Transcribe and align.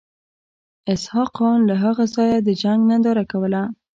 اسحق 0.93 1.31
خان 1.37 1.59
له 1.69 1.75
هغه 1.83 2.05
ځایه 2.15 2.37
د 2.43 2.49
جنګ 2.61 2.79
ننداره 2.89 3.23
کوله. 3.31 3.61